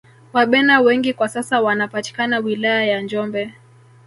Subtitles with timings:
[0.33, 3.53] Wabena wengi kwa sasa wanapatikana wilaya ya njombe